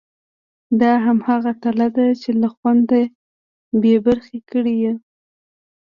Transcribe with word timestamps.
دا 0.81 0.91
همغه 1.05 1.51
تله 1.63 1.87
ده 1.97 2.07
چې 2.21 2.29
له 2.41 2.47
خوند 2.55 2.89
بې 3.81 3.93
برخې 4.05 4.39
کړي 4.49 4.75
یو. 4.83 4.95